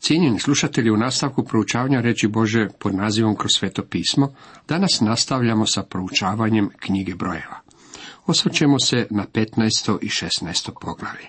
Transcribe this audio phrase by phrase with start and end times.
[0.00, 4.34] Cijenjeni slušatelji, u nastavku proučavanja reći Bože pod nazivom kroz sveto pismo,
[4.68, 7.60] danas nastavljamo sa proučavanjem knjige brojeva.
[8.26, 9.98] Osvrćemo se na 15.
[10.02, 10.70] i 16.
[10.80, 11.26] poglavlje.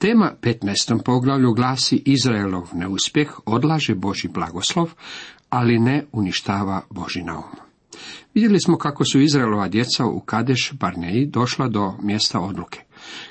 [0.00, 1.02] Tema 15.
[1.04, 4.92] poglavlju glasi Izraelov neuspjeh odlaže Boži blagoslov,
[5.50, 7.66] ali ne uništava Boži naum.
[8.34, 12.80] Vidjeli smo kako su Izraelova djeca u Kadeš Barneji došla do mjesta odluke.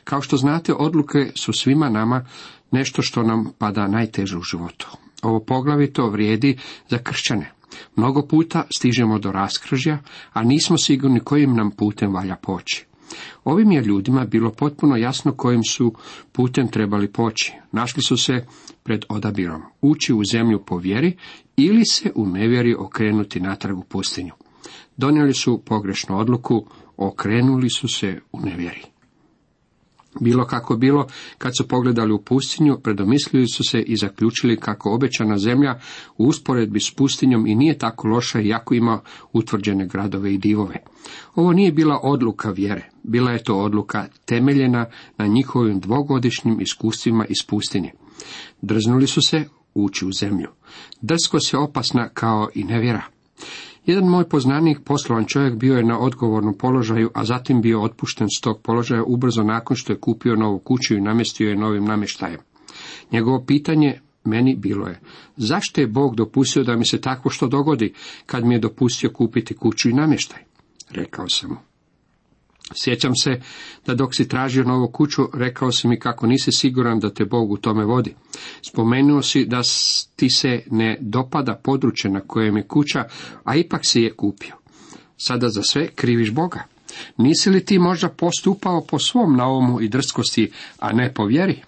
[0.03, 2.25] Kao što znate, odluke su svima nama
[2.71, 4.87] nešto što nam pada najteže u životu.
[5.21, 6.57] Ovo poglavito vrijedi
[6.89, 7.51] za kršćane.
[7.95, 9.99] Mnogo puta stižemo do raskržja,
[10.33, 12.85] a nismo sigurni kojim nam putem valja poći.
[13.43, 15.93] Ovim je ljudima bilo potpuno jasno kojim su
[16.31, 17.53] putem trebali poći.
[17.71, 18.45] Našli su se
[18.83, 21.17] pred odabirom, ući u zemlju po vjeri
[21.55, 24.33] ili se u nevjeri okrenuti natrag u pustinju.
[24.97, 26.65] Donijeli su pogrešnu odluku,
[26.97, 28.94] okrenuli su se u nevjeri.
[30.19, 35.37] Bilo kako bilo, kad su pogledali u pustinju, predomislili su se i zaključili kako obećana
[35.37, 35.79] zemlja
[36.17, 38.99] u usporedbi s pustinjom i nije tako loša iako ima
[39.33, 40.75] utvrđene gradove i divove.
[41.35, 44.85] Ovo nije bila odluka vjere, bila je to odluka temeljena
[45.17, 47.91] na njihovim dvogodišnjim iskustvima iz pustinje.
[48.61, 50.47] Drznuli su se ući u zemlju.
[51.01, 53.01] Drsko se opasna kao i nevjera.
[53.85, 58.41] Jedan moj poznanik, poslovan čovjek, bio je na odgovornom položaju, a zatim bio otpušten s
[58.41, 62.39] tog položaja ubrzo nakon što je kupio novu kuću i namjestio je novim namještajem.
[63.11, 64.99] Njegovo pitanje meni bilo je,
[65.37, 67.93] zašto je Bog dopustio da mi se takvo što dogodi,
[68.25, 70.39] kad mi je dopustio kupiti kuću i namještaj?
[70.91, 71.74] Rekao sam mu.
[72.73, 73.41] Sjećam se
[73.85, 77.51] da dok si tražio novu kuću, rekao si mi kako nisi siguran da te Bog
[77.51, 78.15] u tome vodi.
[78.61, 79.61] Spomenuo si da
[80.15, 83.03] ti se ne dopada područje na kojem je kuća,
[83.43, 84.55] a ipak si je kupio.
[85.17, 86.63] Sada za sve kriviš Boga.
[87.17, 91.61] Nisi li ti možda postupao po svom naumu i drskosti, a ne po vjeri?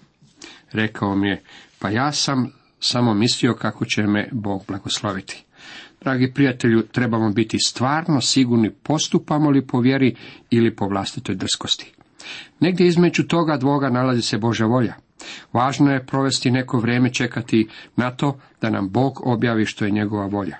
[0.72, 1.42] Rekao mi je,
[1.78, 5.44] pa ja sam samo mislio kako će me Bog blagosloviti.
[6.08, 10.14] Dragi prijatelju, trebamo biti stvarno sigurni postupamo li po vjeri
[10.50, 11.92] ili po vlastitoj drskosti.
[12.60, 14.94] Negdje između toga dvoga nalazi se Božja volja.
[15.52, 20.26] Važno je provesti neko vrijeme čekati na to da nam Bog objavi što je njegova
[20.26, 20.56] volja.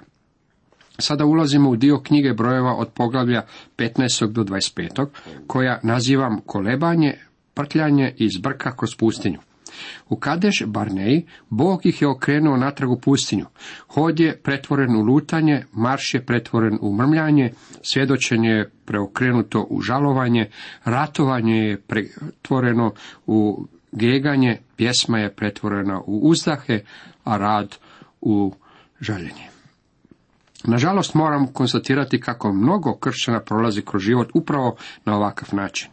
[0.98, 3.42] Sada ulazimo u dio knjige brojeva od poglavlja
[3.76, 4.26] 15.
[4.26, 5.06] do 25.
[5.46, 7.14] koja nazivam kolebanje,
[7.54, 9.38] prtljanje i zbrka kroz pustinju.
[10.08, 13.46] U Kadeš Barneji Bog ih je okrenuo natrag u pustinju.
[13.88, 17.52] Hod je pretvoren u lutanje, marš je pretvoren u mrmljanje,
[17.82, 20.50] svjedočenje je preokrenuto u žalovanje,
[20.84, 22.92] ratovanje je pretvoreno
[23.26, 26.80] u geganje, pjesma je pretvorena u uzdahe,
[27.24, 27.76] a rad
[28.20, 28.54] u
[29.00, 29.48] žaljenje.
[30.64, 35.90] Nažalost moram konstatirati kako mnogo kršćana prolazi kroz život upravo na ovakav način.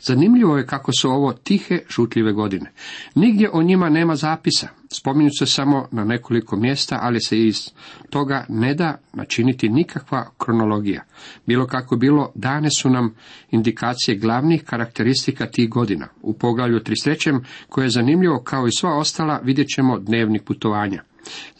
[0.00, 2.72] Zanimljivo je kako su ovo tihe, šutljive godine.
[3.14, 4.68] Nigdje o njima nema zapisa.
[4.92, 7.70] Spominju se samo na nekoliko mjesta, ali se iz
[8.10, 11.04] toga ne da načiniti nikakva kronologija.
[11.46, 13.14] Bilo kako bilo, dane su nam
[13.50, 16.08] indikacije glavnih karakteristika tih godina.
[16.22, 17.40] U poglavlju 33.
[17.68, 21.02] koje je zanimljivo kao i sva ostala, vidjet ćemo dnevnik putovanja.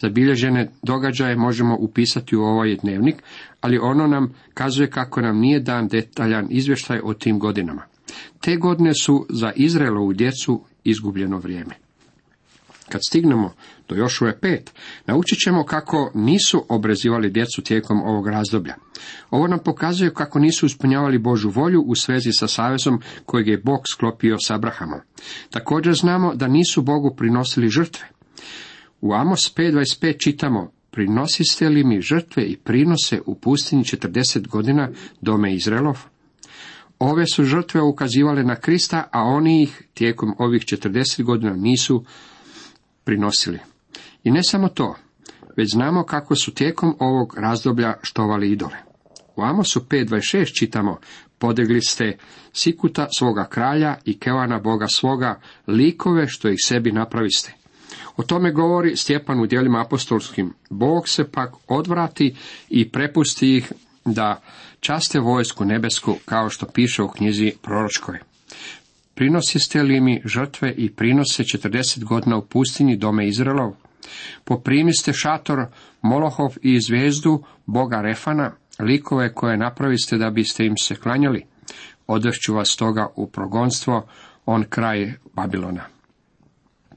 [0.01, 3.23] Zabilježene događaje možemo upisati u ovaj dnevnik,
[3.61, 7.94] ali ono nam kazuje kako nam nije dan detaljan izvještaj o tim godinama.
[8.41, 11.75] Te godine su za Izraelovu djecu izgubljeno vrijeme.
[12.89, 13.53] Kad stignemo
[13.89, 14.59] do Jošue 5,
[15.07, 18.75] naučit ćemo kako nisu obrezivali djecu tijekom ovog razdoblja.
[19.31, 23.89] Ovo nam pokazuje kako nisu ispunjavali Božu volju u svezi sa savezom kojeg je Bog
[23.89, 25.01] sklopio s Abrahamom.
[25.51, 28.09] Također znamo da nisu Bogu prinosili žrtve.
[29.01, 35.55] U Amos 5.25 čitamo, prinosiste li mi žrtve i prinose u pustinji 40 godina dome
[35.55, 36.14] Izraelov?
[36.99, 42.05] Ove su žrtve ukazivale na Krista, a oni ih tijekom ovih 40 godina nisu
[43.05, 43.59] prinosili.
[44.25, 44.97] I ne samo to,
[45.57, 48.77] već znamo kako su tijekom ovog razdoblja štovali idole.
[49.37, 50.99] U Amosu 5.26 čitamo,
[51.39, 52.19] podegli ste
[52.53, 57.55] Sikuta svoga kralja i Kevana Boga svoga, likove što ih sebi napraviste.
[58.17, 60.55] O tome govori Stjepan u dijelima apostolskim.
[60.71, 62.35] Bog se pak odvrati
[62.69, 63.73] i prepusti ih
[64.05, 64.41] da
[64.85, 68.19] časte vojsku nebesku, kao što piše u knjizi proročkoj.
[69.15, 73.73] Prinosiste li mi žrtve i prinose 40 godina u pustinji dome Izraelov?
[74.45, 75.67] Poprimiste šator
[76.03, 81.45] Molohov i zvijezdu Boga Refana, likove koje napraviste da biste im se klanjali.
[82.07, 84.07] Odvešću vas toga u progonstvo,
[84.47, 85.85] on kraj Babilona.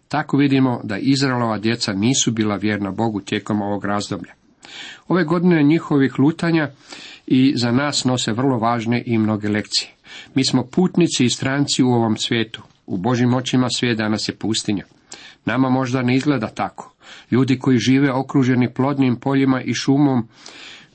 [0.07, 4.36] Tako vidimo da Izraelova djeca nisu bila vjerna Bogu tijekom ovog razdoblja.
[5.07, 6.69] Ove godine njihovih lutanja
[7.27, 9.91] i za nas nose vrlo važne i mnoge lekcije.
[10.35, 12.61] Mi smo putnici i stranci u ovom svijetu.
[12.85, 14.85] U Božim očima svijet danas je pustinja.
[15.45, 16.93] Nama možda ne izgleda tako.
[17.31, 20.27] Ljudi koji žive okruženi plodnim poljima i šumom,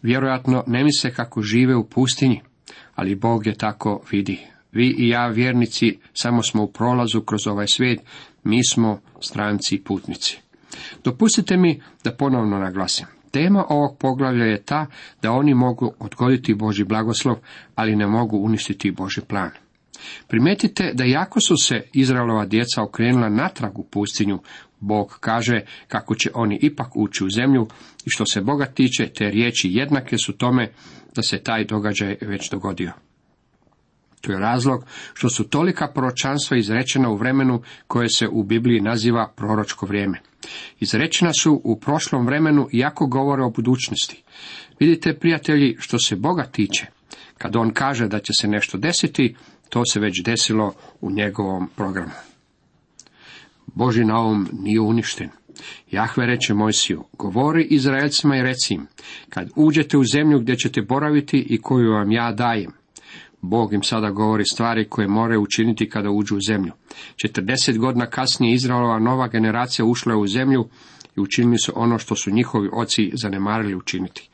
[0.02, 2.40] vjerojatno ne misle kako žive u pustinji,
[2.94, 4.40] ali Bog je tako vidi.
[4.72, 8.00] Vi i ja, vjernici, samo smo u prolazu kroz ovaj svijet,
[8.44, 10.38] mi smo stranci i putnici.
[11.04, 13.06] Dopustite mi da ponovno naglasim.
[13.32, 14.86] Tema ovog poglavlja je ta
[15.22, 17.36] da oni mogu odgoditi Boži blagoslov,
[17.74, 19.50] ali ne mogu uništiti Boži plan.
[20.28, 24.38] Primetite da jako su se Izraelova djeca okrenula natrag u pustinju,
[24.80, 27.66] Bog kaže kako će oni ipak ući u zemlju
[28.06, 30.72] i što se Boga tiče, te riječi jednake su tome
[31.14, 32.92] da se taj događaj već dogodio.
[34.22, 34.84] To je razlog
[35.14, 40.20] što su tolika proročanstva izrečena u vremenu koje se u Bibliji naziva proročko vrijeme.
[40.80, 44.22] Izrečena su u prošlom vremenu iako govore o budućnosti.
[44.80, 46.86] Vidite, prijatelji, što se Boga tiče,
[47.38, 49.36] kad on kaže da će se nešto desiti,
[49.68, 52.12] to se već desilo u njegovom programu.
[53.66, 55.28] Boži naum nije uništen.
[55.90, 58.78] Jahve reče Mojsiju, govori Izraelcima i reci
[59.28, 62.81] kad uđete u zemlju gdje ćete boraviti i koju vam ja dajem.
[63.42, 66.72] Bog im sada govori stvari koje moraju učiniti kada uđu u zemlju.
[67.24, 70.68] 40 godina kasnije Izraelova nova generacija ušla je u zemlju
[71.16, 74.28] i učinili su ono što su njihovi oci zanemarili učiniti.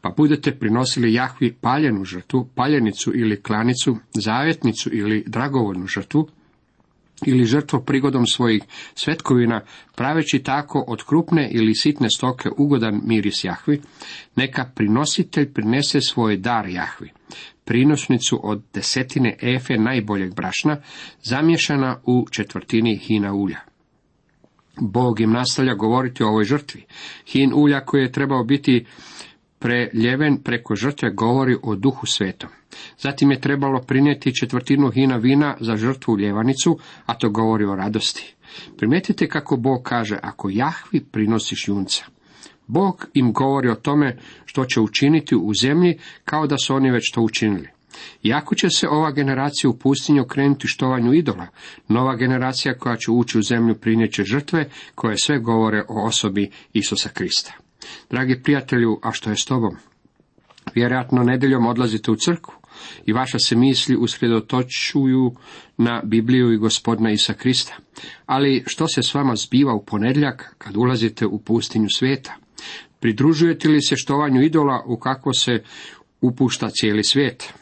[0.00, 6.28] Pa budete prinosili Jahvi paljenu žrtvu, paljenicu ili klanicu, zavjetnicu ili dragovoljnu žrtvu,
[7.26, 8.62] ili žrtvu prigodom svojih
[8.94, 9.60] svetkovina,
[9.96, 13.80] praveći tako od krupne ili sitne stoke ugodan miris Jahvi,
[14.36, 17.10] neka prinositelj prinese svoj dar Jahvi,
[17.64, 20.76] prinosnicu od desetine efe najboljeg brašna,
[21.22, 23.58] zamješana u četvrtini hina ulja.
[24.80, 26.84] Bog im nastavlja govoriti o ovoj žrtvi.
[27.26, 28.86] Hin ulja koji je trebao biti
[29.64, 32.50] preljeven preko žrtve govori o duhu svetom.
[32.98, 38.34] Zatim je trebalo prinijeti četvrtinu hina vina za žrtvu ljevanicu, a to govori o radosti.
[38.76, 42.04] Primijetite kako Bog kaže, ako Jahvi prinosiš junca.
[42.66, 47.10] Bog im govori o tome što će učiniti u zemlji kao da su oni već
[47.12, 47.68] to učinili.
[48.22, 51.46] Iako će se ova generacija u pustinju okrenuti štovanju idola,
[51.88, 57.08] nova generacija koja će ući u zemlju prinjeće žrtve koje sve govore o osobi Isusa
[57.08, 57.63] Krista.
[58.10, 59.76] Dragi prijatelju, a što je s tobom?
[60.74, 62.54] Vjerojatno nedeljom odlazite u crkvu
[63.06, 65.32] i vaša se misli usredotočuju
[65.76, 67.76] na Bibliju i gospodina Isa Krista.
[68.26, 72.34] Ali što se s vama zbiva u ponedljak kad ulazite u pustinju svijeta?
[73.00, 75.62] Pridružujete li se štovanju idola u kako se
[76.20, 77.52] upušta cijeli svijet?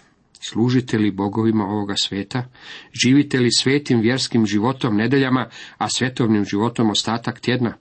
[0.41, 2.45] Služite li bogovima ovoga svijeta?
[3.05, 5.49] Živite li svetim vjerskim životom nedeljama,
[5.79, 7.75] a svetovnim životom ostatak tjedna?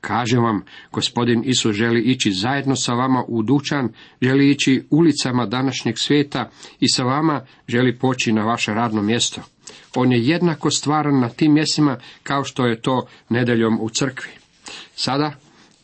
[0.00, 0.62] Kažem vam,
[0.92, 3.88] gospodin Isus želi ići zajedno sa vama u dućan,
[4.22, 6.50] želi ići ulicama današnjeg svijeta
[6.80, 9.42] i sa vama želi poći na vaše radno mjesto.
[9.94, 14.30] On je jednako stvaran na tim mjestima kao što je to nedeljom u crkvi.
[14.94, 15.32] Sada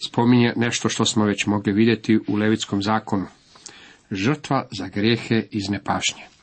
[0.09, 3.27] spominje nešto što smo već mogli vidjeti u Levitskom zakonu.
[4.11, 6.34] Žrtva za grijehe iz nepašnje.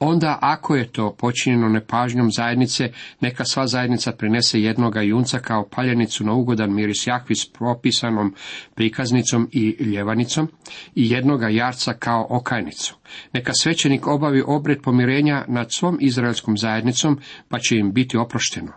[0.00, 6.24] Onda ako je to počinjeno nepažnjom zajednice, neka sva zajednica prinese jednoga junca kao paljenicu
[6.24, 8.34] na ugodan miris Jahvi s propisanom
[8.74, 10.48] prikaznicom i ljevanicom
[10.94, 12.96] i jednoga jarca kao okajnicu.
[13.32, 17.18] Neka svećenik obavi obred pomirenja nad svom izraelskom zajednicom,
[17.48, 18.72] pa će im biti oprošteno.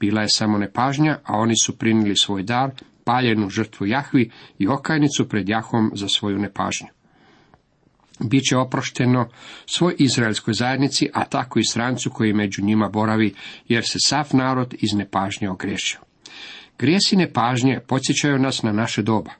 [0.00, 2.70] Bila je samo nepažnja, a oni su prinili svoj dar,
[3.04, 6.97] paljenu žrtvu Jahvi i okajnicu pred Jahom za svoju nepažnju.
[8.20, 9.28] Biće oprošteno
[9.66, 13.34] svoj izraelskoj zajednici, a tako i strancu koji među njima boravi,
[13.68, 16.00] jer se sav narod iz nepažnje ogriješio.
[16.78, 19.30] Grijesi nepažnje podsjećaju nas na naše doba.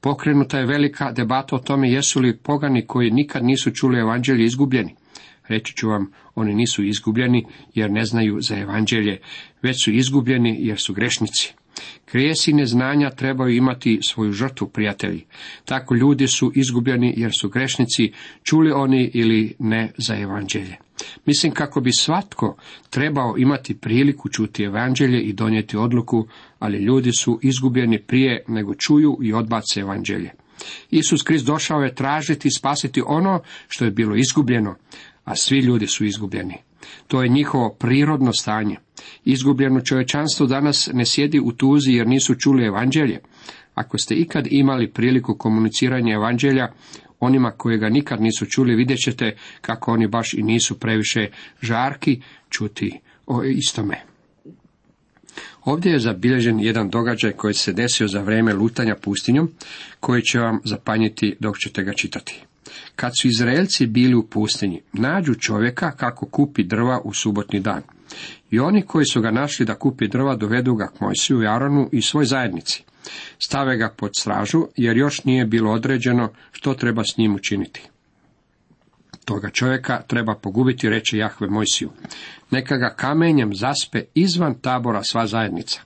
[0.00, 4.94] Pokrenuta je velika debata o tome jesu li pogani koji nikad nisu čuli evanđelje izgubljeni.
[5.48, 9.20] Reći ću vam, oni nisu izgubljeni jer ne znaju za evanđelje,
[9.62, 11.54] već su izgubljeni jer su grešnici.
[12.12, 15.24] Grijesi neznanja trebaju imati svoju žrtvu, prijatelji.
[15.64, 18.12] Tako ljudi su izgubljeni jer su grešnici,
[18.42, 20.76] čuli oni ili ne za evanđelje.
[21.26, 22.56] Mislim kako bi svatko
[22.90, 26.26] trebao imati priliku čuti evanđelje i donijeti odluku,
[26.58, 30.30] ali ljudi su izgubljeni prije nego čuju i odbace evanđelje.
[30.90, 34.76] Isus Krist došao je tražiti i spasiti ono što je bilo izgubljeno,
[35.24, 36.54] a svi ljudi su izgubljeni.
[37.08, 38.76] To je njihovo prirodno stanje.
[39.24, 43.20] Izgubljeno čovječanstvo danas ne sjedi u tuzi jer nisu čuli evanđelje.
[43.74, 46.72] Ako ste ikad imali priliku komuniciranja evanđelja,
[47.20, 51.26] onima koji ga nikad nisu čuli, vidjet ćete kako oni baš i nisu previše
[51.62, 54.13] žarki čuti o istome.
[55.64, 59.50] Ovdje je zabilježen jedan događaj koji se desio za vrijeme lutanja pustinjom,
[60.00, 62.42] koji će vam zapanjiti dok ćete ga čitati.
[62.96, 67.82] Kad su Izraelci bili u pustinji, nađu čovjeka kako kupi drva u subotni dan.
[68.50, 71.88] I oni koji su ga našli da kupi drva dovedu ga k Mojsiju i Aronu
[71.92, 72.84] i svoj zajednici.
[73.38, 77.88] Stave ga pod stražu jer još nije bilo određeno što treba s njim učiniti.
[79.24, 81.90] Toga čovjeka treba pogubiti, reče Jahve Mojsiju.
[82.50, 85.80] Neka ga kamenjem zaspe izvan tabora sva zajednica.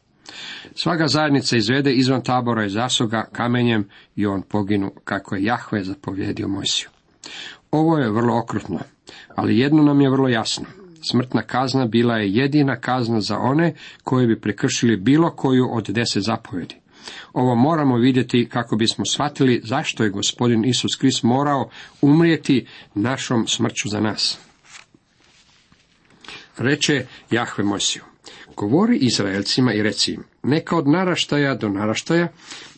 [0.74, 6.48] Svaga zajednica izvede izvan tabora i zasoga kamenjem i on poginu, kako je Jahve zapovjedio
[6.48, 6.88] Mojsiju.
[7.70, 8.78] Ovo je vrlo okrutno,
[9.34, 10.64] ali jedno nam je vrlo jasno.
[11.10, 16.22] Smrtna kazna bila je jedina kazna za one koji bi prekršili bilo koju od deset
[16.22, 16.74] zapovjedi.
[17.32, 23.88] Ovo moramo vidjeti kako bismo shvatili zašto je gospodin Isus Krist morao umrijeti našom smrću
[23.88, 24.38] za nas.
[26.58, 28.02] Reče Jahve Mojsiju,
[28.56, 32.28] govori Izraelcima i reci im, neka od naraštaja do naraštaja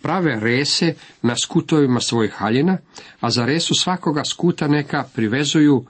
[0.02, 2.78] prave rese na skutovima svojih haljina,
[3.20, 5.84] a za resu svakoga skuta neka privezuju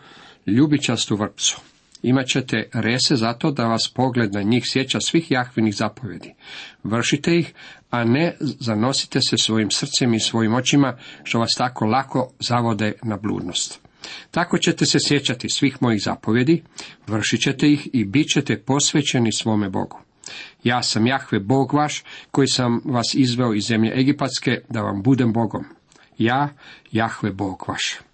[0.46, 1.60] ljubičastu vrpcu.
[2.02, 6.34] Imat ćete rese zato da vas pogled na njih sjeća svih jahvinih zapovjedi.
[6.82, 7.54] Vršite ih,
[7.90, 13.16] a ne zanosite se svojim srcem i svojim očima, što vas tako lako zavode na
[13.16, 13.80] bludnost.
[14.30, 16.62] Tako ćete se sjećati svih mojih zapovjedi,
[17.06, 20.00] vršit ćete ih i bit ćete posvećeni svome Bogu.
[20.64, 25.32] Ja sam Jahve Bog vaš, koji sam vas izveo iz zemlje Egipatske, da vam budem
[25.32, 25.64] Bogom.
[26.18, 26.48] Ja,
[26.92, 28.09] Jahve Bog vaš.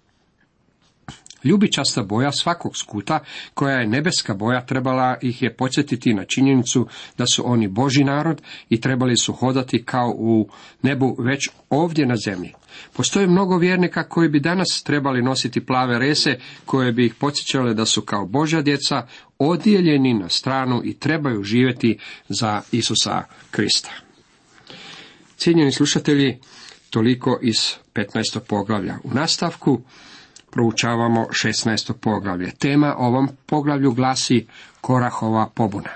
[1.43, 3.19] Ljubičasta boja svakog skuta,
[3.53, 8.41] koja je nebeska boja, trebala ih je podsjetiti na činjenicu da su oni Boži narod
[8.69, 10.49] i trebali su hodati kao u
[10.81, 12.53] nebu već ovdje na zemlji.
[12.93, 17.85] Postoji mnogo vjernika koji bi danas trebali nositi plave rese, koje bi ih podsjećale da
[17.85, 19.07] su kao Božja djeca
[19.39, 23.91] odijeljeni na stranu i trebaju živjeti za Isusa Krista.
[25.37, 26.37] Cijenjeni slušatelji,
[26.89, 27.55] toliko iz
[27.93, 28.39] 15.
[28.47, 28.97] poglavlja.
[29.03, 29.81] U nastavku
[30.51, 31.93] proučavamo 16.
[31.93, 32.51] poglavlje.
[32.51, 34.47] Tema ovom poglavlju glasi
[34.81, 35.89] Korahova pobuna.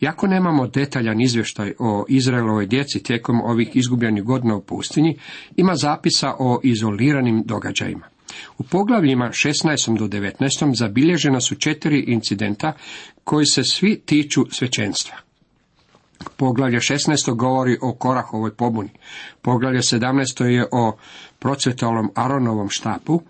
[0.00, 5.18] Iako nemamo detaljan izvještaj o Izraelovoj djeci tijekom ovih izgubljenih godina u pustinji,
[5.56, 8.06] ima zapisa o izoliranim događajima.
[8.58, 9.98] U poglavljima 16.
[9.98, 10.74] do 19.
[10.74, 12.72] zabilježena su četiri incidenta
[13.24, 15.25] koji se svi tiču svećenstva.
[16.36, 17.34] Poglavlje 16.
[17.36, 18.90] govori o Korahovoj pobuni.
[19.42, 20.44] Poglavlje 17.
[20.44, 20.96] je o
[21.38, 23.20] procvetalom Aronovom štapu.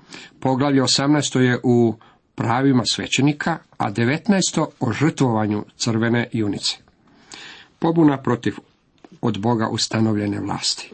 [0.40, 1.38] Poglavlje 18.
[1.38, 1.94] je u
[2.34, 4.66] pravima svećenika, a 19.
[4.80, 6.76] o žrtvovanju crvene junice.
[7.78, 8.54] Pobuna protiv
[9.20, 10.90] od Boga ustanovljene vlasti.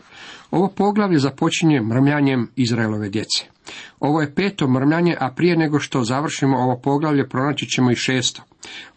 [0.50, 3.51] Ovo poglavlje započinje mrmljanjem Izraelove djece.
[4.00, 8.42] Ovo je peto mrmljanje, a prije nego što završimo ovo poglavlje pronaći ćemo i šesto.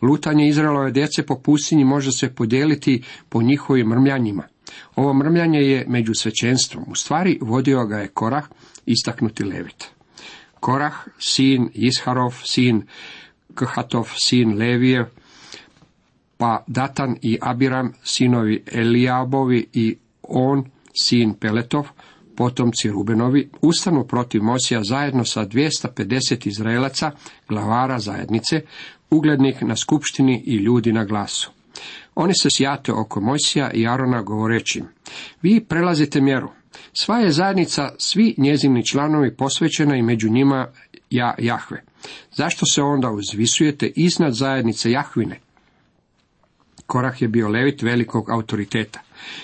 [0.01, 4.43] Lutanje Izraelove djece po pustinji može se podijeliti po njihovim mrmljanjima.
[4.95, 6.85] Ovo mrmljanje je među svećenstvom.
[6.87, 8.45] U stvari vodio ga je Korah,
[8.85, 9.87] istaknuti Levit.
[10.59, 12.87] Korah, sin Isharov, sin
[13.55, 15.05] Khatov, sin Levije,
[16.37, 20.65] pa Datan i Abiram, sinovi Elijabovi i on,
[21.01, 21.87] sin Peletov,
[22.35, 27.11] potomci Rubenovi, ustanu protiv Mosija zajedno sa 250 Izraelaca,
[27.49, 28.61] glavara zajednice,
[29.09, 31.51] uglednih na skupštini i ljudi na glasu.
[32.15, 34.83] Oni se sjate oko Mojsija i Arona govoreći,
[35.41, 36.49] vi prelazite mjeru.
[36.93, 40.67] Sva je zajednica, svi njezini članovi posvećena i među njima
[41.09, 41.83] ja Jahve.
[42.31, 45.39] Zašto se onda uzvisujete iznad zajednice Jahvine?
[46.85, 48.99] Korah je bio levit velikog autoriteta.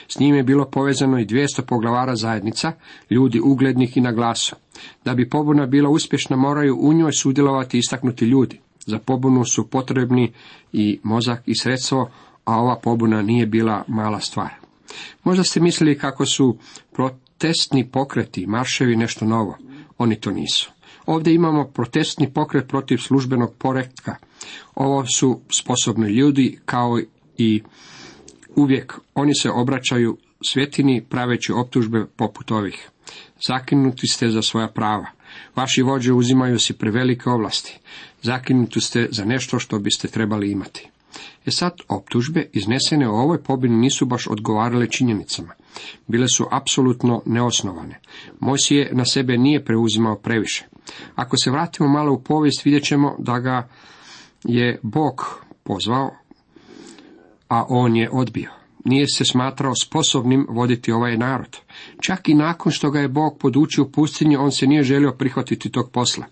[0.08, 2.72] S njim je bilo povezano i 200 poglavara zajednica,
[3.10, 4.56] ljudi uglednih i na glasu.
[5.06, 8.60] Da bi pobuna bila uspješna, moraju u njoj sudjelovati istaknuti ljudi.
[8.86, 10.34] Za pobunu su potrebni
[10.74, 12.10] i mozak i sredstvo,
[12.46, 14.50] a ova pobuna nije bila mala stvar.
[15.24, 16.58] Možda ste mislili kako su
[16.94, 19.58] protestni pokreti, marševi nešto novo.
[19.98, 20.72] Oni to nisu.
[21.06, 24.16] Ovdje imamo protestni pokret protiv službenog poretka.
[24.76, 27.00] Ovo su sposobni ljudi kao
[27.38, 27.62] i
[28.56, 32.90] uvijek oni se obraćaju svjetini praveći optužbe poput ovih.
[33.48, 35.06] Zakinuti ste za svoja prava.
[35.56, 37.80] Vaši vođe uzimaju si prevelike ovlasti.
[38.22, 40.90] Zakinuti ste za nešto što biste trebali imati.
[41.46, 45.54] E sad, optužbe iznesene u ovoj pobini nisu baš odgovarale činjenicama.
[46.08, 48.00] Bile su apsolutno neosnovane.
[48.40, 50.66] Mojsije na sebe nije preuzimao previše.
[51.16, 53.68] Ako se vratimo malo u povijest, vidjet ćemo da ga
[54.44, 56.12] je Bog pozvao,
[57.52, 58.52] a on je odbio.
[58.86, 61.58] Nije se smatrao sposobnim voditi ovaj narod.
[62.02, 65.72] Čak i nakon što ga je Bog podučio u pustinji, on se nije želio prihvatiti
[65.72, 66.26] tog posla.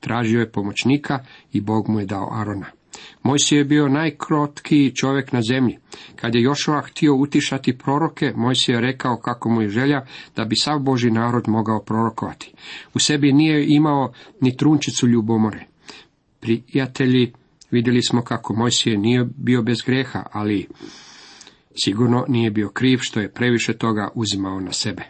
[0.00, 1.18] Tražio je pomoćnika
[1.52, 2.66] i Bog mu je dao Arona.
[3.22, 5.78] Mojsije je bio najkrotkiji čovjek na zemlji.
[6.16, 10.56] Kad je Jošova htio utišati proroke, Mojsije je rekao kako mu je želja da bi
[10.56, 12.52] sav Boži narod mogao prorokovati.
[12.94, 15.66] U sebi nije imao ni trunčicu ljubomore.
[16.40, 17.32] Prijatelji
[17.72, 20.68] Vidjeli smo kako Mojsije nije bio bez grijeha, ali
[21.84, 25.02] sigurno nije bio kriv što je previše toga uzimao na sebe.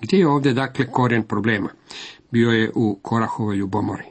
[0.00, 1.68] Gdje je ovdje dakle korijen problema?
[2.30, 4.04] Bio je u Korahovoj ljubomori.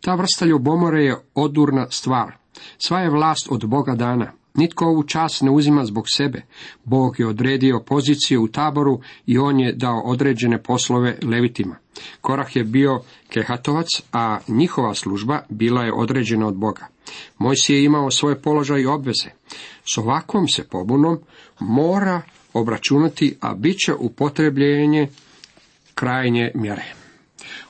[0.00, 2.36] Ta vrsta ljubomore je odurna stvar.
[2.78, 4.32] Sva je vlast od Boga dana.
[4.54, 6.42] Nitko ovu čast ne uzima zbog sebe.
[6.84, 11.76] Bog je odredio poziciju u taboru i on je dao određene poslove levitima.
[12.20, 16.86] Korah je bio kehatovac, a njihova služba bila je određena od Boga.
[17.38, 19.30] Mojsi je imao svoje položaj i obveze.
[19.94, 21.18] S ovakvom se pobunom
[21.60, 25.08] mora obračunati, a bit će upotrebljenje
[25.94, 26.84] krajnje mjere.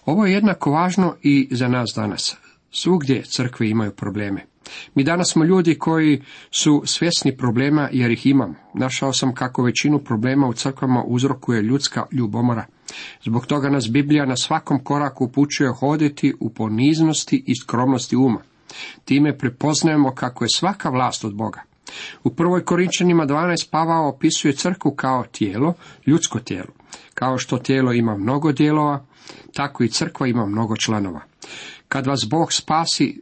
[0.06, 2.36] Ovo je jednako važno i za nas danas.
[2.70, 4.53] Svugdje crkve imaju probleme.
[4.94, 8.54] Mi danas smo ljudi koji su svjesni problema jer ih imam.
[8.75, 12.66] Našao sam kako većinu problema u crkvama uzrokuje ljudska ljubomora.
[13.25, 18.40] Zbog toga nas Biblija na svakom koraku upućuje hoditi u poniznosti i skromnosti uma.
[19.04, 21.62] Time prepoznajemo kako je svaka vlast od Boga.
[22.25, 25.75] U prvoj Korinčanima 12 Pavao opisuje crkvu kao tijelo,
[26.06, 26.73] ljudsko tijelo.
[27.14, 29.04] Kao što tijelo ima mnogo dijelova,
[29.54, 31.21] tako i crkva ima mnogo članova.
[31.88, 33.21] Kad vas Bog spasi,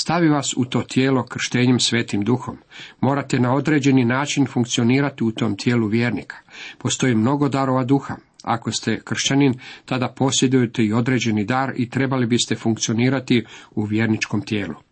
[0.00, 2.58] stavi vas u to tijelo krštenjem svetim duhom.
[3.00, 6.36] Morate na određeni način funkcionirati u tom tijelu vjernika.
[6.78, 8.16] Postoji mnogo darova duha.
[8.42, 14.87] Ako ste kršćanin, tada posjedujete i određeni dar i trebali biste funkcionirati u vjerničkom tijelu.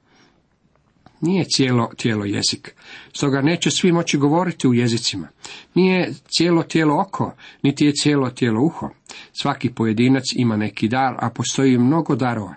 [1.20, 2.74] Nije cijelo tijelo jezik,
[3.12, 5.28] stoga neće svi moći govoriti u jezicima.
[5.74, 8.90] Nije cijelo tijelo oko, niti je cijelo tijelo uho.
[9.32, 12.54] Svaki pojedinac ima neki dar, a postoji mnogo darova.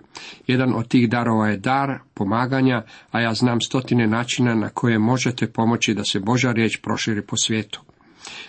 [0.47, 5.47] Jedan od tih darova je dar pomaganja, a ja znam stotine načina na koje možete
[5.47, 7.81] pomoći da se Boža riječ proširi po svijetu.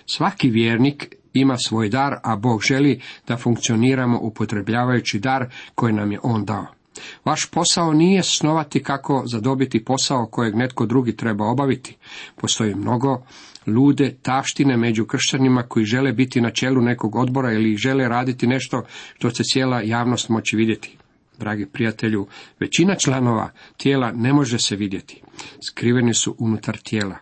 [0.06, 6.18] Svaki vjernik ima svoj dar, a Bog želi da funkcioniramo upotrebljavajući dar koji nam je
[6.22, 6.79] On dao.
[7.24, 11.96] Vaš posao nije snovati kako zadobiti posao kojeg netko drugi treba obaviti.
[12.36, 13.22] Postoji mnogo
[13.66, 18.84] lude taštine među kršćanima koji žele biti na čelu nekog odbora ili žele raditi nešto
[19.14, 20.96] što će cijela javnost moći vidjeti.
[21.38, 22.26] Dragi prijatelju,
[22.60, 25.22] većina članova tijela ne može se vidjeti.
[25.68, 27.18] Skriveni su unutar tijela.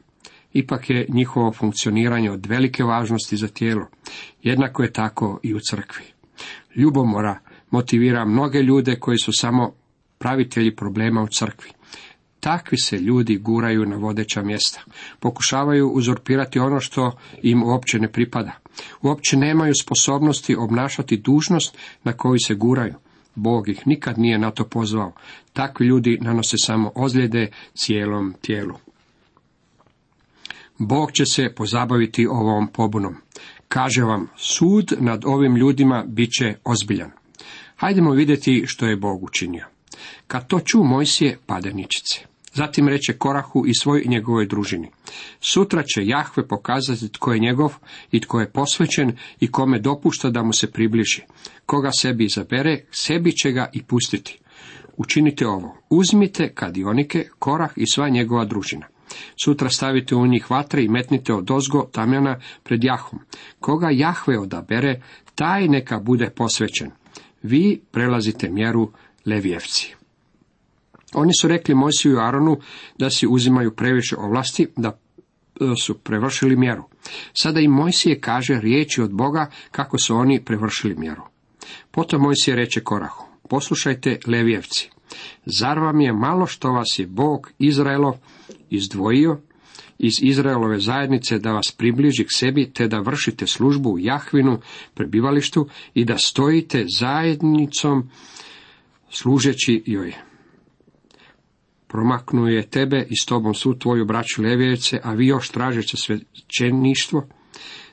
[0.53, 3.87] Ipak je njihovo funkcioniranje od velike važnosti za tijelo.
[4.43, 6.05] Jednako je tako i u crkvi.
[6.77, 7.39] Ljubomora
[7.71, 9.73] motivira mnoge ljude koji su samo
[10.19, 11.71] pravitelji problema u crkvi.
[12.41, 14.81] Takvi se ljudi guraju na vodeća mjesta.
[15.21, 18.53] Pokušavaju uzurpirati ono što im uopće ne pripada.
[19.03, 22.95] Uopće nemaju sposobnosti obnašati dužnost na koju se guraju.
[23.35, 25.13] Bog ih nikad nije na to pozvao.
[25.53, 28.75] Takvi ljudi nanose samo ozljede cijelom tijelu.
[30.79, 33.15] Bog će se pozabaviti ovom pobunom.
[33.69, 37.18] Kaže vam, sud nad ovim ljudima bit će ozbiljan.
[37.79, 39.65] Hajdemo vidjeti što je Bog učinio.
[40.27, 42.21] Kad to ču Mojsije, pade ničice.
[42.55, 44.91] Zatim reče Korahu i svoj njegovoj družini.
[45.41, 47.75] Sutra će Jahve pokazati tko je njegov
[48.13, 51.23] i tko je posvećen i kome dopušta da mu se približi.
[51.67, 54.39] Koga sebi izabere, sebi će ga i pustiti.
[54.97, 55.77] Učinite ovo.
[55.91, 58.87] Uzmite kadionike, Korah i sva njegova družina.
[59.45, 63.19] Sutra stavite u njih vatre i metnite od ozgo tamjana pred Jahom.
[63.61, 65.03] Koga Jahve odabere,
[65.35, 66.91] taj neka bude posvećen.
[67.43, 68.93] Vi prelazite mjeru
[69.27, 69.95] Levijevci.
[71.15, 72.57] Oni su rekli Mojsiju i Aronu
[72.99, 76.85] da si uzimaju previše ovlasti, da e, su prevršili mjeru.
[77.33, 81.23] Sada im Mojsije kaže riječi od Boga kako su oni prevršili mjeru.
[81.91, 84.91] Potom Mojsije reče Korahu, poslušajte Levijevci,
[85.47, 88.15] zar vam je malo što vas je Bog Izraelov
[88.71, 89.41] izdvojio
[89.99, 94.61] iz Izraelove zajednice da vas približi k sebi, te da vršite službu u Jahvinu,
[94.95, 98.11] prebivalištu i da stojite zajednicom
[99.11, 100.15] služeći joj.
[101.89, 107.29] Promaknuje tebe i s tobom svu tvoju braću Levijevce, a vi još tražeće svećeništvo,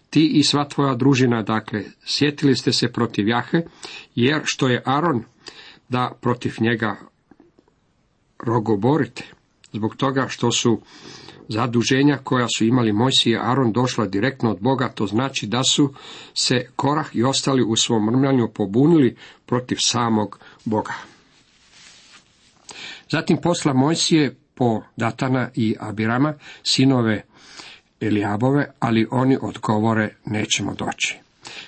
[0.10, 3.62] ti i sva tvoja družina, dakle, sjetili ste se protiv Jahe,
[4.16, 5.24] jer što je Aron,
[5.90, 6.96] da protiv njega
[8.46, 9.35] rogoborite,
[9.74, 10.82] zbog toga što su
[11.48, 15.94] zaduženja koja su imali Mojsije i Aron došla direktno od Boga, to znači da su
[16.34, 20.94] se Korah i ostali u svom mrmljanju pobunili protiv samog Boga.
[23.10, 27.24] Zatim posla Mojsije po Datana i Abirama, sinove
[28.02, 31.25] Elijabove, ali oni odgovore nećemo doći.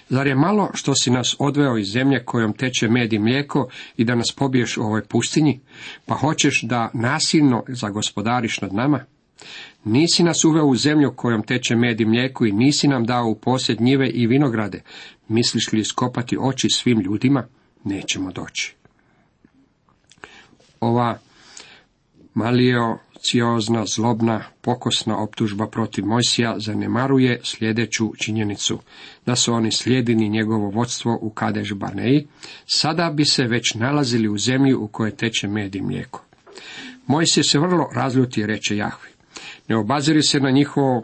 [0.09, 4.03] Zar je malo što si nas odveo iz zemlje kojom teče med i mlijeko i
[4.03, 5.59] da nas pobiješ u ovoj pustinji,
[6.05, 9.05] pa hoćeš da nasilno zagospodariš nad nama?
[9.83, 13.35] Nisi nas uveo u zemlju kojom teče med i mlijeko i nisi nam dao u
[13.35, 14.81] posjed njive i vinograde.
[15.27, 17.47] Misliš li iskopati oči svim ljudima?
[17.83, 18.75] Nećemo doći.
[20.79, 21.19] Ova
[22.37, 28.79] Maliociozna, zlobna, pokosna optužba protiv Mojsija zanemaruje sljedeću činjenicu,
[29.25, 32.27] da su oni slijedini njegovo vodstvo u Kadež Barneji,
[32.65, 36.23] sada bi se već nalazili u zemlji u kojoj teče med i mlijeko.
[37.07, 39.09] Mojsije se vrlo razljuti, reče Jahvi.
[39.67, 41.03] Ne obaziri se na njihovu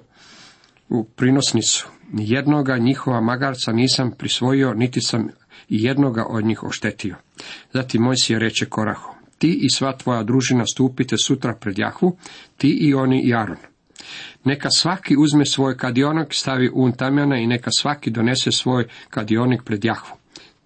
[1.16, 1.88] prinosnicu.
[2.12, 5.28] Nijednoga njihova magarca nisam prisvojio, niti sam
[5.70, 7.16] i jednoga od njih oštetio.
[7.74, 9.13] Zatim Mojsije reče Korahu,
[9.44, 12.14] ti i sva tvoja družina stupite sutra pred Jahvu,
[12.58, 13.58] ti i oni i Aron.
[14.44, 19.86] Neka svaki uzme svoj kadionik, stavi un tamjana i neka svaki donese svoj kadionik pred
[19.86, 20.16] Jahvu.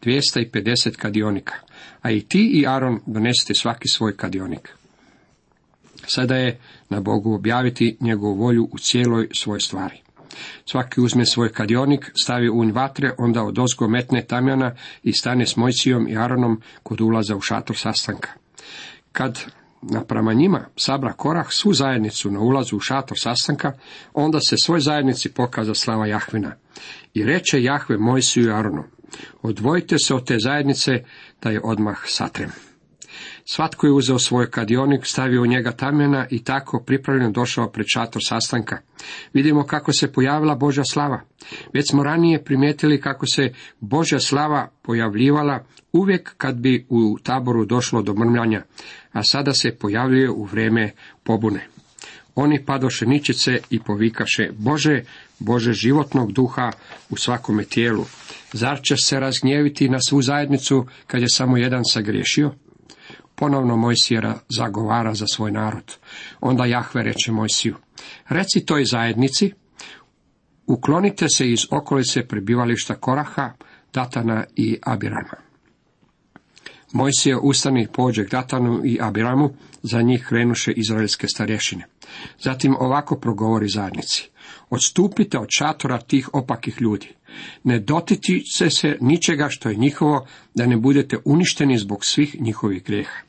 [0.04, 1.54] 250 kadionika.
[2.02, 4.70] A i ti i Aron donesete svaki svoj kadionik.
[6.08, 6.60] Sada je
[6.90, 10.02] na Bogu objaviti njegovu volju u cijeloj svojoj stvari.
[10.66, 13.58] Svaki uzme svoj kadionik, stavi unj vatre, onda od
[13.90, 18.47] metne tamjana i stane s Mojsijom i Aronom kod ulaza u šator sastanka.
[19.12, 19.40] Kad
[19.82, 23.72] naprama njima sabra Korah svu zajednicu na ulazu u šator sastanka,
[24.14, 26.56] onda se svoj zajednici pokaza slava Jahvina.
[27.14, 28.84] I reče Jahve Mojsiju i Aronu,
[29.42, 31.04] odvojite se od te zajednice
[31.42, 32.52] da je odmah satrem.
[33.50, 38.22] Svatko je uzeo svoj kadionik, stavio u njega tamjena i tako pripravljen došao pred šator
[38.26, 38.78] sastanka.
[39.34, 41.22] Vidimo kako se pojavila Božja slava.
[41.74, 48.02] Već smo ranije primijetili kako se Božja slava pojavljivala uvijek kad bi u taboru došlo
[48.02, 48.64] do mrmljanja,
[49.12, 50.92] a sada se pojavljuje u vrijeme
[51.24, 51.68] pobune.
[52.36, 55.02] Oni padoše ničice i povikaše, Bože,
[55.40, 56.72] Bože životnog duha
[57.10, 58.06] u svakome tijelu.
[58.54, 62.54] Zar će se razgnjeviti na svu zajednicu kad je samo jedan sagriješio?
[63.40, 65.98] Ponovno Mojsijera zagovara za svoj narod.
[66.42, 67.76] Onda Jahve reče Mojsiju,
[68.30, 69.52] reci toj zajednici,
[70.68, 73.54] uklonite se iz okolice prebivališta Koraha,
[73.94, 75.38] Datana i Abirama.
[76.94, 79.50] Mojsije ustane i pođe k Datanu i Abiramu,
[79.84, 81.86] za njih krenuše izraelske starješine.
[82.40, 84.30] Zatim ovako progovori zajednici.
[84.70, 87.14] Odstupite od šatora tih opakih ljudi.
[87.64, 93.27] Ne dotiče se ničega što je njihovo, da ne budete uništeni zbog svih njihovih grijeha.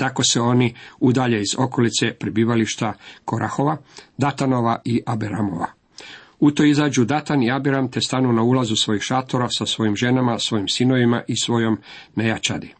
[0.00, 2.92] Tako se oni udalje iz okolice prebivališta
[3.24, 3.76] Korahova,
[4.18, 5.66] Datanova i Aberamova.
[6.38, 10.38] U to izađu Datan i Abiram te stanu na ulazu svojih šatora sa svojim ženama,
[10.38, 11.78] svojim sinovima i svojom
[12.14, 12.74] nejačadi.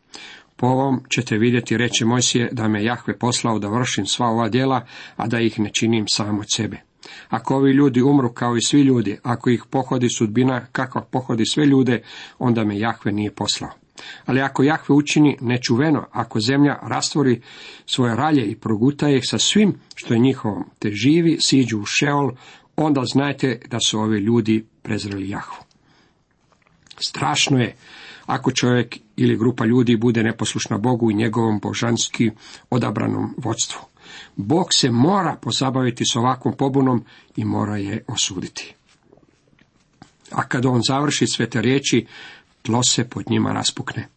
[0.57, 4.87] Po ovom ćete vidjeti, reći Mojsije, da me Jahve poslao da vršim sva ova djela,
[5.17, 6.81] a da ih ne činim sam od sebe.
[7.29, 11.67] Ako ovi ljudi umru kao i svi ljudi, ako ih pohodi sudbina kakva pohodi sve
[11.67, 12.03] ljude,
[12.39, 13.80] onda me Jahve nije poslao.
[14.27, 17.43] Ali ako Jahve učini nečuveno, ako zemlja rastvori
[17.87, 22.31] svoje ralje i proguta ih sa svim što je njihovom, te živi siđu u šeol,
[22.77, 25.65] onda znajte da su ovi ljudi prezreli Jahvu.
[27.07, 27.77] Strašno je
[28.27, 32.31] ako čovjek ili grupa ljudi bude neposlušna Bogu i njegovom božanski
[32.71, 33.81] odabranom vodstvu.
[34.37, 37.05] Bog se mora pozabaviti s ovakvom pobunom
[37.37, 38.75] i mora je osuditi.
[40.31, 42.07] A kad on završi sve te riječi,
[42.63, 44.09] tlo se pod njima raspukne.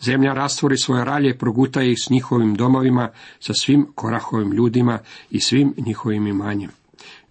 [0.00, 4.98] Zemlja rastvori svoje ralje proguta ih s njihovim domovima, sa svim korahovim ljudima
[5.30, 6.70] i svim njihovim imanjem.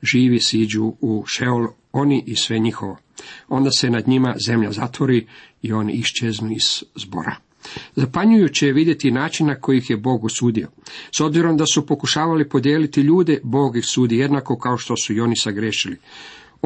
[0.01, 2.97] Živi siđu u šeol, oni i sve njihovo.
[3.47, 5.27] Onda se nad njima zemlja zatvori
[5.61, 7.35] i oni iščeznu iz zbora.
[7.95, 10.69] Zapanjujuće je vidjeti način na koji ih je Bog osudio.
[11.17, 15.19] S obzirom da su pokušavali podijeliti ljude, Bog ih sudi jednako kao što su i
[15.19, 15.97] oni sagrešili.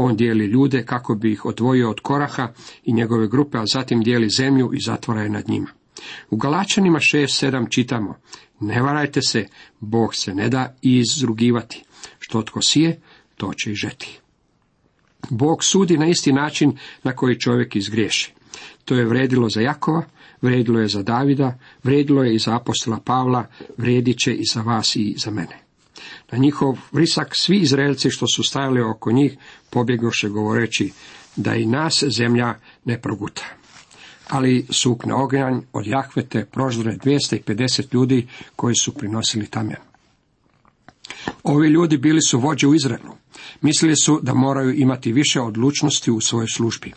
[0.01, 4.29] On dijeli ljude kako bi ih odvojio od Koraha i njegove grupe, a zatim dijeli
[4.38, 5.67] zemlju i zatvora je nad njima.
[6.29, 8.15] U Galačanima 6.7 čitamo,
[8.59, 9.45] ne varajte se,
[9.79, 11.83] Bog se ne da izrugivati.
[12.19, 13.01] Što tko sije,
[13.38, 14.19] to će i žeti.
[15.29, 18.33] Bog sudi na isti način na koji čovjek izgriješi.
[18.85, 20.05] To je vredilo za Jakova,
[20.41, 23.45] vredilo je za Davida, vredilo je i za apostola Pavla,
[23.77, 25.68] vredit će i za vas i za mene.
[26.31, 29.38] Na njihov vrisak svi Izraelci što su stajali oko njih
[29.69, 30.91] pobjegoše govoreći
[31.35, 33.45] da i nas zemlja ne proguta.
[34.29, 39.81] Ali sukne ognjanj od Jahvete proždre 250 ljudi koji su prinosili tamjan.
[41.43, 43.15] Ovi ljudi bili su vođe u Izraelu.
[43.62, 46.93] Mislili su da moraju imati više odlučnosti u svojoj službi.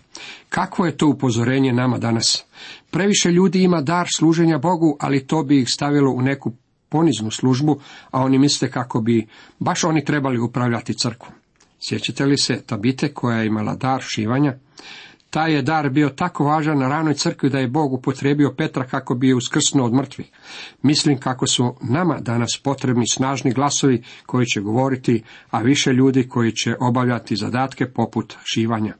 [0.48, 2.44] Kakvo je to upozorenje nama danas?
[2.90, 6.52] Previše ljudi ima dar služenja Bogu, ali to bi ih stavilo u neku
[6.92, 7.78] poniznu službu,
[8.11, 9.26] a oni misle kako bi
[9.59, 11.33] baš oni trebali upravljati crkvom.
[11.81, 14.55] Sjećate li se Tabite koja je imala dar šivanja?
[15.31, 19.14] Taj je dar bio tako važan na ranoj crkvi da je Bog upotrebio Petra kako
[19.14, 20.31] bi je uskrsnuo od mrtvih.
[20.83, 26.52] Mislim kako su nama danas potrebni snažni glasovi koji će govoriti, a više ljudi koji
[26.52, 28.94] će obavljati zadatke poput šivanja.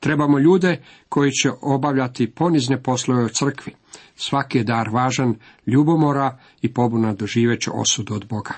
[0.00, 3.72] Trebamo ljude koji će obavljati ponizne poslove u crkvi.
[4.16, 5.34] Svaki je dar važan,
[5.66, 8.54] ljubomora i pobuna doživeće osudu od Boga.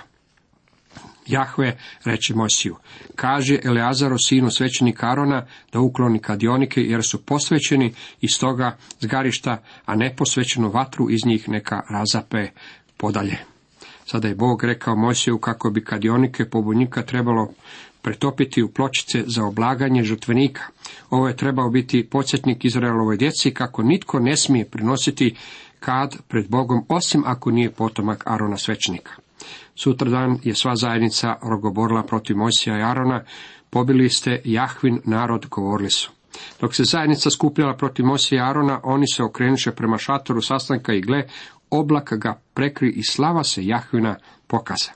[1.27, 2.77] Jahve reče Mojsiju,
[3.15, 9.97] kaže Eleazaru sinu svećenika Arona da ukloni kadionike jer su posvećeni iz toga zgarišta, a
[9.97, 12.49] neposvećenu vatru iz njih neka razape
[12.97, 13.37] podalje.
[14.05, 17.53] Sada je Bog rekao Mojsiju kako bi kadionike pobunjika trebalo
[18.07, 20.63] pretopiti u pločice za oblaganje žrtvenika.
[21.11, 25.37] Ovo je trebao biti podsjetnik Izraelovoj djeci kako nitko ne smije prinositi
[25.81, 29.13] kad pred Bogom osim ako nije potomak Arona svećnika.
[29.75, 33.25] Sutradan je sva zajednica rogoborila protiv Mojsija i Arona,
[33.71, 36.11] pobili ste Jahvin narod, govorili su.
[36.61, 41.01] Dok se zajednica skupljala protiv Mojsija i Arona, oni se okrenuše prema šatoru sastanka i
[41.01, 41.23] gle,
[41.71, 44.17] oblak ga prekri i slava se Jahvina
[44.47, 44.96] pokaza.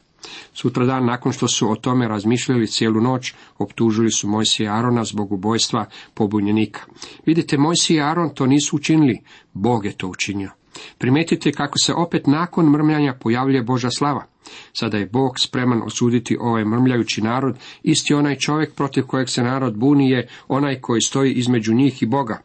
[0.55, 5.33] Sutradan, nakon što su o tome razmišljali cijelu noć, optužili su Mojsija i Arona zbog
[5.33, 6.81] ubojstva pobunjenika.
[7.27, 9.21] Vidite, Mojsija i Aron to nisu učinili,
[9.53, 10.51] Bog je to učinio.
[10.99, 14.27] Primetite kako se opet nakon mrmljanja pojavljuje Boža slava.
[14.73, 19.77] Sada je Bog spreman osuditi ovaj mrmljajući narod, isti onaj čovjek protiv kojeg se narod
[19.77, 22.43] buni je onaj koji stoji između njih i Boga,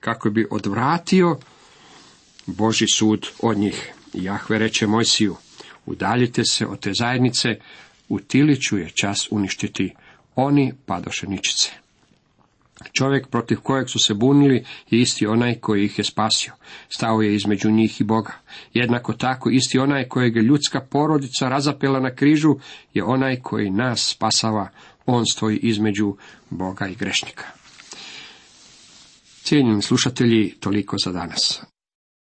[0.00, 1.36] kako bi odvratio
[2.46, 3.92] Boži sud od njih.
[4.12, 5.36] Jahve reče Mojsiju,
[5.86, 7.48] udaljite se od te zajednice,
[8.08, 9.94] u Tiliću je čas uništiti,
[10.36, 11.70] oni padoše ničice.
[12.92, 16.52] Čovjek protiv kojeg su se bunili je isti onaj koji ih je spasio.
[16.88, 18.32] Stao je između njih i Boga.
[18.74, 22.56] Jednako tako isti onaj kojeg je ljudska porodica razapela na križu
[22.94, 24.68] je onaj koji nas spasava.
[25.06, 26.16] On stoji između
[26.50, 27.44] Boga i grešnika.
[29.42, 31.62] Cijenjeni slušatelji, toliko za danas.